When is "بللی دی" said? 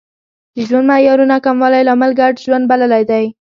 2.71-3.25